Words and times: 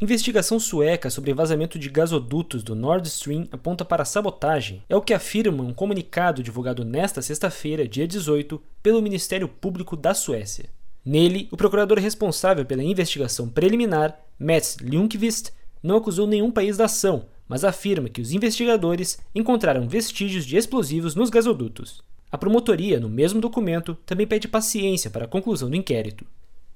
Investigação 0.00 0.60
sueca 0.60 1.10
sobre 1.10 1.34
vazamento 1.34 1.76
de 1.76 1.88
gasodutos 1.88 2.62
do 2.62 2.76
Nord 2.76 3.08
Stream 3.08 3.48
aponta 3.50 3.84
para 3.84 4.04
sabotagem, 4.04 4.80
é 4.88 4.94
o 4.94 5.02
que 5.02 5.12
afirma 5.12 5.64
um 5.64 5.74
comunicado 5.74 6.40
divulgado 6.40 6.84
nesta 6.84 7.20
sexta-feira, 7.20 7.88
dia 7.88 8.06
18, 8.06 8.62
pelo 8.80 9.02
Ministério 9.02 9.48
Público 9.48 9.96
da 9.96 10.14
Suécia. 10.14 10.66
Nele, 11.04 11.48
o 11.50 11.56
procurador 11.56 11.98
responsável 11.98 12.64
pela 12.64 12.84
investigação 12.84 13.48
preliminar, 13.48 14.16
Mats 14.38 14.76
Ljungqvist, 14.80 15.50
não 15.82 15.96
acusou 15.96 16.28
nenhum 16.28 16.52
país 16.52 16.76
da 16.76 16.84
ação, 16.84 17.26
mas 17.48 17.64
afirma 17.64 18.08
que 18.08 18.20
os 18.20 18.30
investigadores 18.30 19.18
encontraram 19.34 19.88
vestígios 19.88 20.46
de 20.46 20.56
explosivos 20.56 21.16
nos 21.16 21.28
gasodutos. 21.28 22.04
A 22.30 22.38
promotoria, 22.38 23.00
no 23.00 23.08
mesmo 23.08 23.40
documento, 23.40 23.96
também 24.06 24.28
pede 24.28 24.46
paciência 24.46 25.10
para 25.10 25.24
a 25.24 25.28
conclusão 25.28 25.68
do 25.68 25.74
inquérito. 25.74 26.24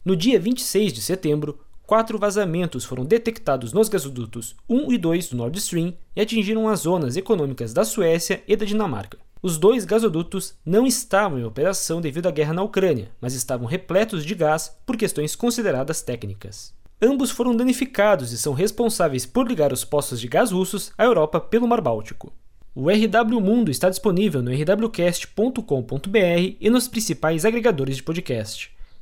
No 0.04 0.16
dia 0.16 0.40
26 0.40 0.92
de 0.92 1.00
setembro, 1.00 1.60
quatro 1.92 2.18
vazamentos 2.18 2.86
foram 2.86 3.04
detectados 3.04 3.74
nos 3.74 3.86
gasodutos 3.86 4.56
1 4.66 4.94
e 4.94 4.96
2 4.96 5.28
do 5.28 5.36
Nord 5.36 5.58
Stream 5.58 5.92
e 6.16 6.22
atingiram 6.22 6.66
as 6.66 6.80
zonas 6.80 7.18
econômicas 7.18 7.74
da 7.74 7.84
Suécia 7.84 8.42
e 8.48 8.56
da 8.56 8.64
Dinamarca. 8.64 9.18
Os 9.42 9.58
dois 9.58 9.84
gasodutos 9.84 10.54
não 10.64 10.86
estavam 10.86 11.38
em 11.38 11.44
operação 11.44 12.00
devido 12.00 12.28
à 12.28 12.30
guerra 12.30 12.54
na 12.54 12.62
Ucrânia, 12.62 13.10
mas 13.20 13.34
estavam 13.34 13.66
repletos 13.66 14.24
de 14.24 14.34
gás 14.34 14.74
por 14.86 14.96
questões 14.96 15.36
consideradas 15.36 16.00
técnicas. 16.00 16.72
Ambos 16.98 17.30
foram 17.30 17.54
danificados 17.54 18.32
e 18.32 18.38
são 18.38 18.54
responsáveis 18.54 19.26
por 19.26 19.46
ligar 19.46 19.70
os 19.70 19.84
postos 19.84 20.18
de 20.18 20.28
gás 20.28 20.50
russos 20.50 20.92
à 20.96 21.04
Europa 21.04 21.40
pelo 21.40 21.68
Mar 21.68 21.82
Báltico. 21.82 22.32
O 22.74 22.88
RW 22.88 23.38
Mundo 23.38 23.70
está 23.70 23.90
disponível 23.90 24.40
no 24.40 24.50
rwcast.com.br 24.50 26.56
e 26.58 26.70
nos 26.70 26.88
principais 26.88 27.44
agregadores 27.44 27.96
de 27.96 28.02
podcast. 28.02 28.71